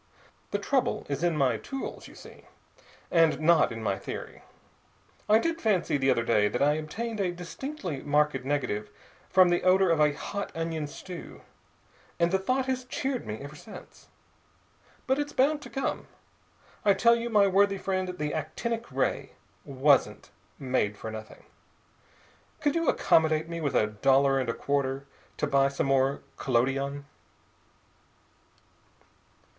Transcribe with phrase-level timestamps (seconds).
[0.49, 2.45] The trouble is in my tools, you see,
[3.11, 4.41] and not in my theory.
[5.29, 8.89] I did fancy the other day that I obtained a distinctly marked negative
[9.29, 11.41] from the odor of a hot onion stew,
[12.19, 14.07] and the thought has cheered me ever since.
[15.05, 16.07] But it's bound to come.
[16.83, 19.33] I tell you, my worthy friend, the actinic ray
[19.65, 21.43] wasn't made for nothing.
[22.59, 25.05] Could you accommodate me with a dollar and a quarter
[25.37, 27.05] to buy some more collodion?"